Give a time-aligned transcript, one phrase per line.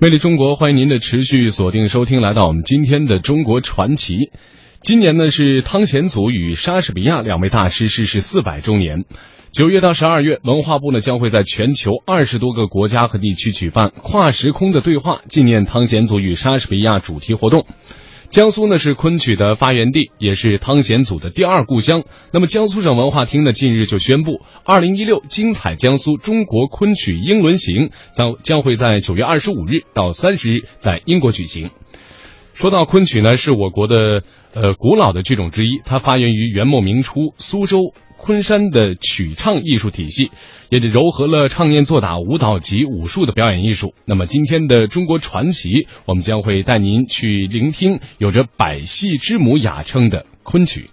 [0.00, 4.30] 魅力中国，欢迎您的持续锁定收听，来到我们今天的中国传奇。
[4.80, 9.06] 今年呢是汤显祖与莎士比亚两位大师逝世四百周年。
[9.50, 17.66] 九月到十二月，文化部呢将会在全球二十多个国家和地区举办跨时空的对话纪念汤显祖与莎士比亚主题活动。
[18.30, 22.04] 江苏呢是昆曲的发源地，也是汤显祖的第二故乡。
[22.30, 31.70] 那么江苏省文化厅呢近日就宣布，二零一六精彩江苏中国昆曲英伦行将将会在九月二十五日到三十日在英国举行。
[32.52, 34.22] 说到昆曲呢，是我国的
[34.52, 37.94] 呃古老的剧种之一，它发源于元末明初苏州。
[38.18, 40.32] 昆山的曲唱艺术体系，
[40.68, 43.94] 也糅合了唱念做打、舞蹈及武术的表演艺术。
[44.04, 50.90] 那么今天的中国传奇，我们将会带您去聆听有着“百戏之母”雅称的昆曲。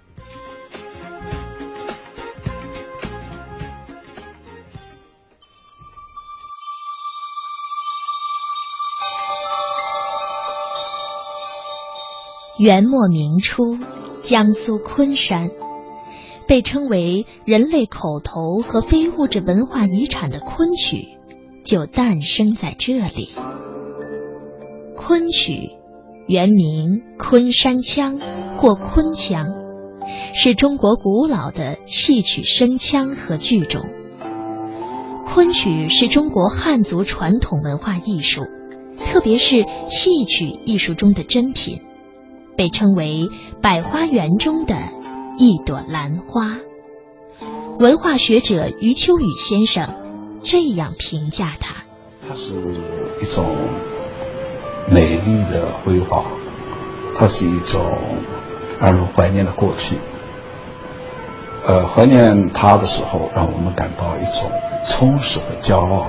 [12.57, 13.77] 元末明初，
[14.21, 15.64] 江苏昆山。
[16.47, 21.17] 被称为人类口头和非物质文化遗产的昆曲，
[21.63, 23.29] 就诞生在这里。
[24.95, 25.71] 昆曲
[26.27, 28.19] 原名昆山腔
[28.55, 29.47] 或昆腔，
[30.33, 33.83] 是中国古老的戏曲声腔和剧种。
[35.27, 38.43] 昆曲是中国汉族传统文化艺术，
[39.05, 41.81] 特别是戏曲艺术中的珍品，
[42.55, 43.29] 被称为
[43.61, 44.77] 百花园中的。
[45.37, 46.59] 一朵兰花，
[47.77, 51.83] 文化学者余秋雨先生这样评价它：
[52.25, 52.53] 它是
[53.21, 53.45] 一种
[54.89, 56.23] 美丽的辉煌，
[57.13, 57.81] 它是一种
[58.79, 59.97] 让人怀念的过去。
[61.67, 64.49] 呃，怀念它的时候，让我们感到一种
[64.87, 66.07] 充实和骄傲。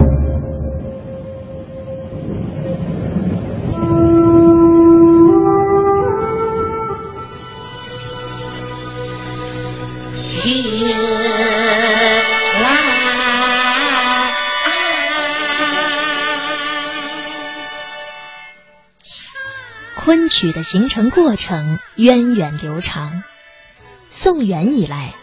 [19.96, 23.24] 昆曲的形成过程源远流长。
[24.08, 25.14] 宋元以来，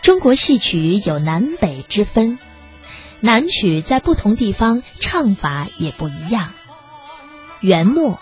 [0.00, 2.38] 中国戏曲有南北之分，
[3.20, 6.48] 南曲在不同地方唱法也不一样。
[7.60, 8.18] 元末，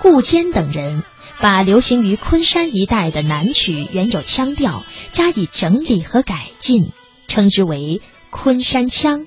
[0.00, 1.02] 顾坚等人
[1.40, 6.92] 把流行于昆山一带的南曲原有腔调加以整理和改进，
[7.28, 8.00] 称之为
[8.30, 9.26] 昆山腔，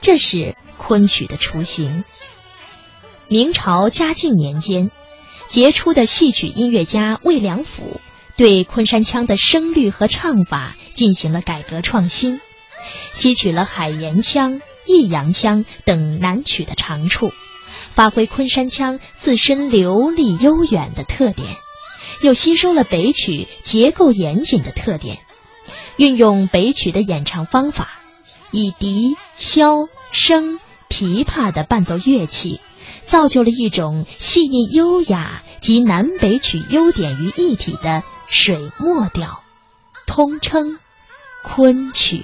[0.00, 2.04] 这是昆曲的雏形。
[3.28, 4.90] 明朝嘉靖年间。
[5.48, 8.02] 杰出的戏曲音乐家魏良辅
[8.36, 12.38] 对昆山腔的声律和唱法进行了改革创新，
[13.14, 17.32] 吸取了海盐腔、弋阳腔等南曲的长处，
[17.98, 21.56] 发挥昆山腔自身流利悠远的特点，
[22.22, 25.18] 又吸收了北曲结构严谨的特点，
[25.96, 27.88] 运用北曲的演唱方法，
[28.52, 32.60] 以笛、箫、笙、琵琶的伴奏乐器。
[33.06, 39.42] 造就了一种细腻优雅及南北曲优点于一体的水墨调，
[40.06, 40.78] 通称
[41.42, 42.22] 昆曲。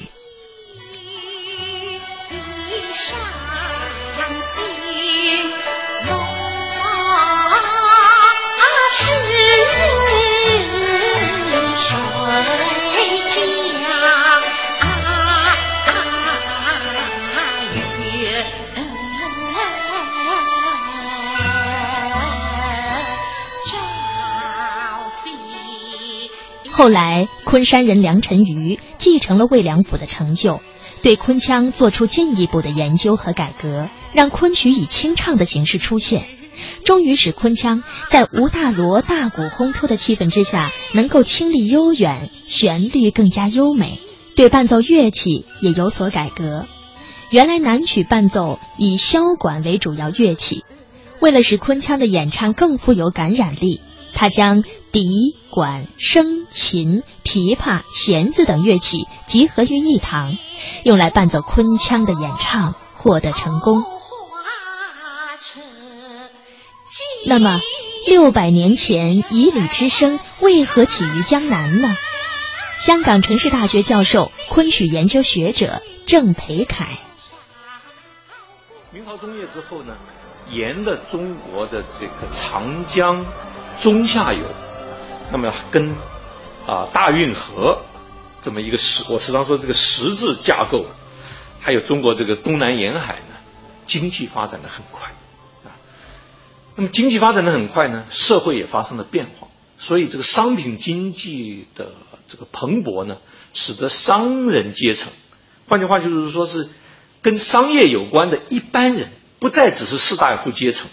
[26.76, 30.60] 后来，昆山人梁辰瑜继承了魏良辅的成就，
[31.02, 36.26] 对昆腔做出进一步的研究和改革，让昆曲以清唱的形式出现，
[36.84, 44.00] 终于使昆腔在吴大锣大鼓烘托的气氛之下，能够清丽悠远，旋律更加优美。
[44.34, 46.66] 对伴奏乐器也有所改革，
[47.30, 50.64] 原来南曲伴奏以箫管为主要乐器，
[51.20, 53.80] 为了使昆腔的演唱更富有感染力。
[54.16, 54.62] 他将
[54.94, 60.36] 笛、管、笙、琴、琵琶、弦子等乐器集合于一堂，
[60.84, 63.82] 用来伴奏昆腔的演唱，获得成功。
[67.26, 67.60] 那么，
[68.06, 71.96] 六百年前以礼之声为何起于江南呢？
[72.78, 77.00] 香港城市大学教授、昆曲研究学者郑培凯。
[78.92, 79.96] 明朝中叶之后呢，
[80.52, 83.26] 沿着中国的这个长江。
[83.76, 84.44] 中下游，
[85.32, 85.96] 那么跟
[86.66, 87.82] 啊大运河
[88.40, 90.86] 这么一个十，我时常说这个十字架构，
[91.60, 93.34] 还有中国这个东南沿海呢，
[93.86, 95.12] 经济发展的很快
[95.64, 95.76] 啊。
[96.76, 99.48] 那么经济发展的很快呢，社会也发生了变化，
[99.78, 101.92] 所以这个商品经济的
[102.28, 103.16] 这个蓬勃呢，
[103.52, 105.12] 使得商人阶层，
[105.66, 106.68] 换句话就是说是
[107.22, 110.88] 跟商业有关的一般人，不再只是士大夫阶层，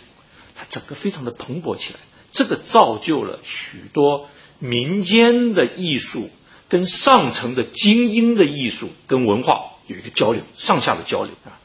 [0.55, 1.99] 它整个非常的蓬勃起来，
[2.31, 4.29] 这个造就了许多
[4.59, 6.29] 民间的艺术
[6.69, 11.59] 跟上层的精英的艺术跟文化有一个交流，上下的交流啊，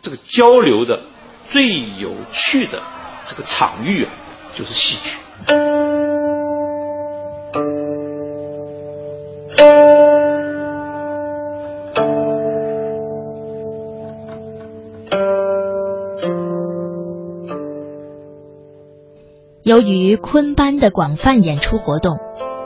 [0.00, 1.04] 这个交流的
[1.44, 2.82] 最有趣的。
[3.24, 4.10] 这个场域啊，
[4.52, 5.16] 就是戏曲。
[19.72, 22.18] 由于昆班的广泛演出活动，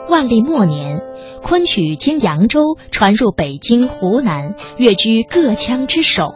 [0.09, 0.99] 万历末年，
[1.41, 6.35] 昆曲经扬州传入北京、湖南，跃居各腔之首。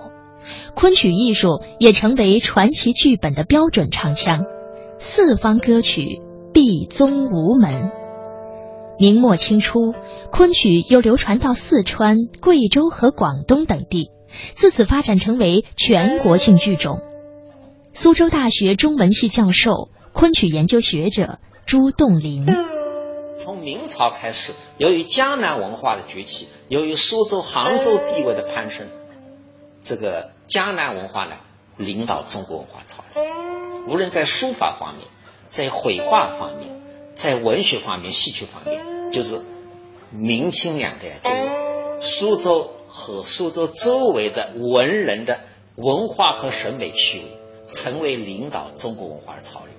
[0.73, 4.45] 昆曲艺术也成为传奇剧本的标准唱腔，
[4.97, 6.21] 四方歌曲
[6.53, 7.91] 必宗无门。
[8.97, 9.93] 明末清初，
[10.31, 14.09] 昆曲又流传到四川、贵州和广东等地，
[14.53, 16.99] 自此发展成为全国性剧种。
[17.91, 19.89] 苏州大学中文系教授、
[20.21, 22.45] 昆曲研究学者朱栋林，
[23.43, 28.87] 从明朝开始，由于江南文化的崛起，由于苏州、杭州地位的攀升，
[29.81, 30.29] 这个。
[30.45, 31.37] 江南文化呢，
[31.75, 33.23] 领导中国文化潮流，
[33.89, 35.07] 无论在书法方面，
[35.47, 36.69] 在绘画方面，
[37.15, 39.41] 在文学方面、戏曲方面，就是
[40.11, 45.39] 明清两代就有苏州和苏州周围的文人的
[45.77, 47.25] 文化和审美趣味，
[47.73, 49.69] 成为领导中国文化的潮流。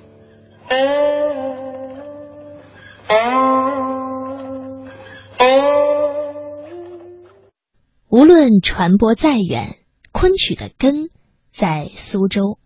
[8.09, 9.79] 无论传播再远。
[10.13, 11.09] 昆曲的根
[11.53, 12.59] 在苏州，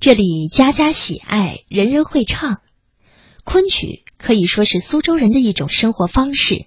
[0.00, 2.58] 这里家家喜爱，人人会唱。
[3.44, 6.66] 昆曲可以说是苏州人的一种生活方式，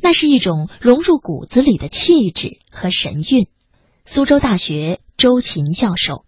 [0.00, 3.48] 那是一种融入骨子里的气质和神韵。
[4.06, 6.24] 苏州大学周琴教授，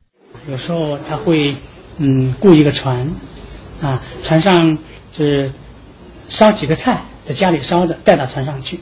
[0.49, 1.55] 有时候他会
[1.99, 3.15] 嗯雇一个船
[3.83, 4.79] 啊，船上
[5.13, 5.53] 就是
[6.31, 8.81] 烧几个菜，在家里烧的，带到船上去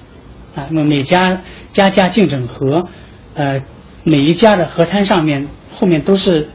[0.55, 0.69] 啊。
[0.71, 1.43] 那么每家
[1.73, 2.87] 家家竞整河，
[3.35, 3.61] 呃。
[4.03, 6.49] 每一家的河滩上面后面都是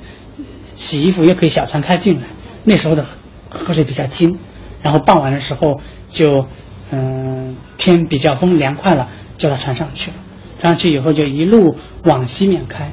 [0.73, 2.21] 洗衣服，也可以小船开进来。
[2.63, 3.05] 那时候的
[3.49, 4.39] 河水比较清，
[4.81, 6.47] 然后傍晚的时候就
[6.89, 9.07] 嗯天比较风凉快了，
[9.37, 10.17] 就到船上去了。
[10.59, 12.91] 上去以后就一路往西面开，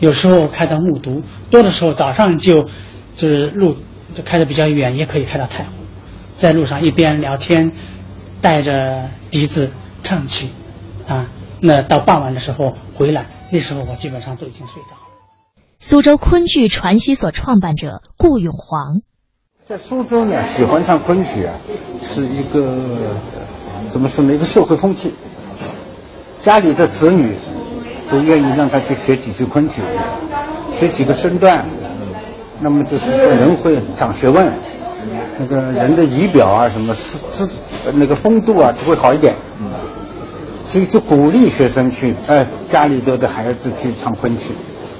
[0.00, 2.64] 有时候开到木渎，多的时候早上就
[3.14, 3.76] 就是路
[4.14, 5.70] 就开的比较远，也可以开到太湖，
[6.36, 7.72] 在路上一边聊天，
[8.40, 9.70] 带着笛子
[10.02, 10.48] 唱曲
[11.06, 11.26] 啊。
[11.60, 12.58] 那到傍晚的时候
[12.94, 13.26] 回来。
[13.52, 15.02] 那时候我基本上都已经睡着了。
[15.78, 19.02] 苏州昆剧传习所创办者顾永煌，
[19.64, 21.54] 在苏州呢，喜欢上昆曲啊，
[22.02, 23.14] 是一个
[23.88, 24.34] 怎么说呢？
[24.34, 25.14] 一个社会风气。
[26.40, 27.36] 家里的子女
[28.10, 29.82] 都愿意让他去学几句昆曲，
[30.70, 31.66] 学几个身段，
[32.60, 34.52] 那么就是说人会长学问，
[35.38, 37.50] 那个人的仪表啊，什么是是
[37.94, 39.34] 那个风度啊，就会好一点。
[40.64, 44.54] 所以就鼓励学生去，哎，家里头的孩子去唱昆曲，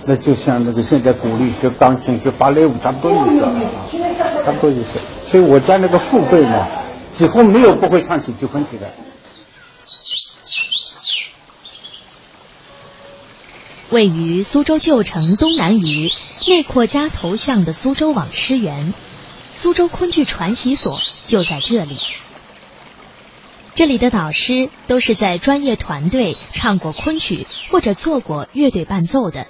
[0.05, 4.99] 那就像那个现在鼓励学钢琴、学芭蕾舞差不多意思，差不多意思。
[5.25, 6.67] 所以我家那个父辈呢，
[7.11, 8.87] 几乎没有不会唱几句昆曲的。
[13.95, 16.11] 位于苏州旧城东南隅
[16.49, 18.93] 内扩家头巷的苏州网师园，
[19.53, 20.99] 苏州昆剧传习所
[21.29, 21.95] 就在这里。
[23.77, 29.47] 这里的导师都是在专业团队唱过昆曲或者做过乐队伴奏的，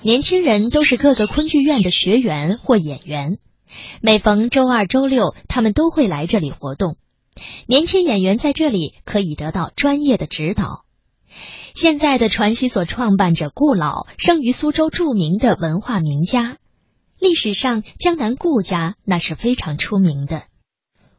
[0.00, 3.36] 年轻人都是各个昆剧院的学员或演员。
[4.00, 6.96] 每逢周二、周六，他们都会来这里活动。
[7.66, 10.86] 年轻演员在这里可以得到专业的指导。
[11.74, 16.58] 现在的传习所创办者顾老，生于苏州著名的文化名家，
[17.18, 20.42] 历史上江南顾家那是非常出名的。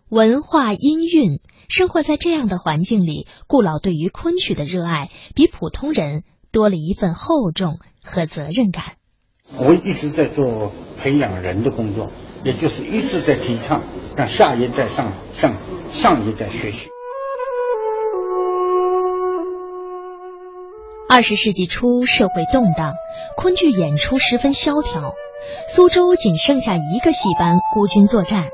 [0.10, 1.40] 文化音韵，
[1.70, 8.96] 生活在这样的环境里，顾老对于昆曲的热爱比普通人多了一份厚重和责任感。
[9.58, 12.12] 我一直在做培养人的工作，
[12.44, 13.84] 也就是一直在提倡
[14.18, 15.58] 让下一代上向
[15.92, 16.90] 上一代学习。
[21.14, 22.94] 二十世纪初，社会动荡，
[23.36, 25.14] 昆剧演出十分萧条，
[25.68, 28.48] 苏州仅剩下一个戏班孤军作战。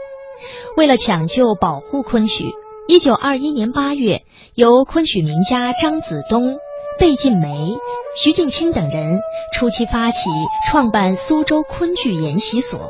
[0.75, 2.45] 为了抢救保护昆曲，
[2.87, 4.23] 一九二一年八月，
[4.55, 6.57] 由昆曲名家张子东、
[6.97, 7.77] 贝晋梅、
[8.19, 9.19] 徐静清等人
[9.53, 10.31] 初期发起
[10.67, 12.89] 创办苏州昆剧研习所，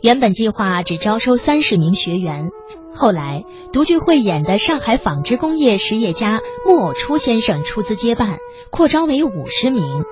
[0.00, 2.50] 原本计划只招收三十名学员，
[2.94, 8.38] 后来独具慧眼的上海纺织工业实业家木偶初先生出资接办，
[8.70, 10.04] 扩招为五十名。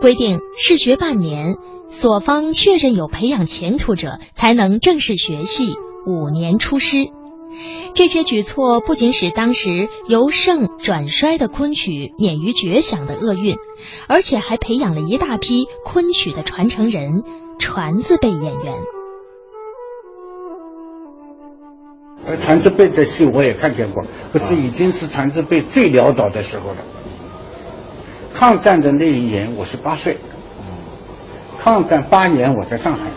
[0.00, 1.56] 规定试学半年，
[1.90, 5.74] 所方确认有培养前途者，才能正式学戏，
[6.06, 6.96] 五年出师。
[7.94, 13.56] 这些举措不仅使当时由盛转衰的昆曲免于绝响的厄运，
[14.06, 17.24] 而且还培养了一大批昆曲的传承人、
[17.58, 18.99] 传字辈演员。
[22.26, 26.78] 而传字辈的戏我也看见过，可是已经是传字辈最潦倒的时候了。
[28.32, 30.18] 抗战的那一年我是八岁，
[31.58, 33.10] 抗战八年我在上海，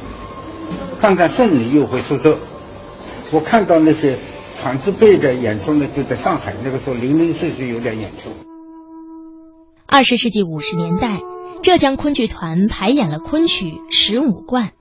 [1.00, 2.38] 抗战胜利又回苏州，
[3.32, 4.20] 我看到那些
[4.58, 8.30] 传字辈的演出呢，就在上海，那个时候零零碎碎有点演出。
[9.86, 11.20] 二十世纪五十年代，
[11.62, 14.66] 浙江昆剧团排演了昆曲《十五贯》。《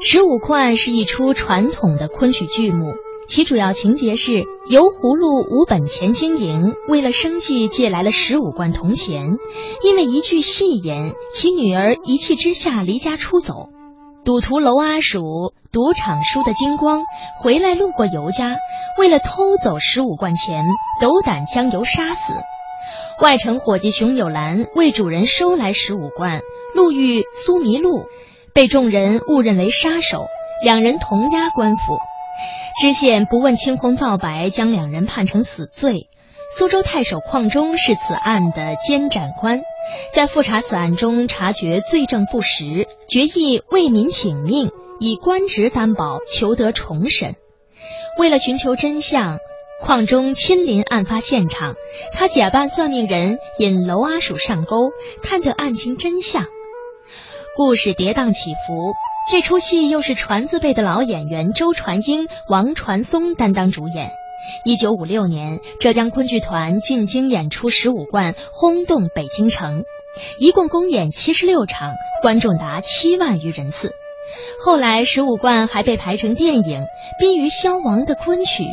[0.00, 2.94] 十五贯》是一出传统的昆曲剧目。
[3.26, 9.36] 其主要情节是油葫芦无本钱经营，为了生计借来了十五贯铜钱，
[9.82, 13.70] 因为一句戏言，其女儿一气之下离家出走。
[14.24, 17.02] 赌徒娄阿鼠赌场输得精光，
[17.42, 18.56] 回来路过尤家，
[18.98, 20.64] 为了偷走十五贯钱，
[21.00, 22.32] 斗胆将尤杀死。
[23.20, 26.40] 外城伙计熊有兰为主人收来十五贯，
[26.74, 28.06] 路遇苏迷禄，
[28.52, 30.26] 被众人误认为杀手，
[30.62, 31.98] 两人同押官府。
[32.80, 36.08] 知县不问青红皂白，将两人判成死罪。
[36.56, 39.62] 苏州太守邝忠是此案的监斩官，
[40.12, 47.34] 在复查此案中察觉罪证不实，决意为民请命，以官职担保，求得重审。
[48.18, 49.38] 为了寻求真相，
[49.84, 51.74] 邝忠亲临案发现场，
[52.12, 54.90] 他假扮算命人，引娄阿鼠上钩，
[55.22, 56.44] 探得案情真相。
[57.56, 58.94] 故事跌宕起伏。
[59.26, 64.12] 这出戏又是传字辈的老演员周传英、王传松担当主演。
[64.64, 69.84] 一九五六年，浙江昆剧团进京演出《十五贯》，轰动北京城，
[70.38, 73.92] 一共公演七十六场，观众达七万余人次。
[74.62, 76.84] 后来，《十五贯》还被排成电影，
[77.18, 78.64] 濒于消亡的昆曲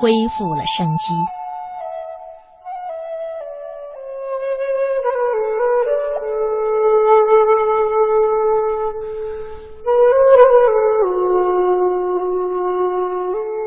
[0.00, 1.12] 恢复了生机。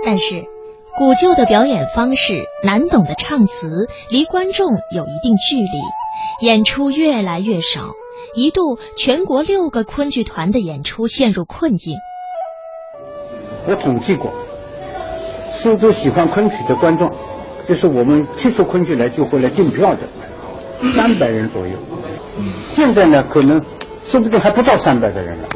[0.06, 0.44] 但是，
[0.98, 7.82] 古旧的表演方式、难懂的唱词，离观众有一定距离，演出越来越少。
[8.36, 11.96] 一度，全国六个昆剧团的演出陷入困境。
[13.68, 14.32] 我统计过，
[15.50, 17.10] 苏州喜欢昆曲的观众，
[17.68, 20.08] 就是我们踢出昆剧来就会来订票的，
[20.84, 21.78] 三百人左右。
[22.40, 23.62] 现在呢，可能
[24.04, 25.50] 说不定还不到三百个人了。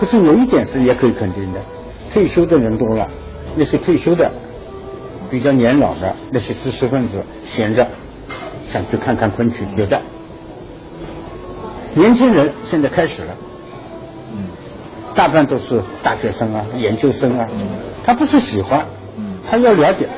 [0.00, 1.60] 可是有一点是也可以肯定的，
[2.12, 3.06] 退休的人多了。
[3.58, 4.30] 那些退休的、
[5.28, 7.86] 比较年老的那些知识分子，闲着
[8.64, 10.00] 想去看看昆曲，有的。
[11.94, 13.36] 年轻人现在开始了，
[14.32, 14.46] 嗯，
[15.14, 17.46] 大半都是大学生啊、研究生啊，
[18.04, 18.86] 他不是喜欢，
[19.50, 20.08] 他要了解。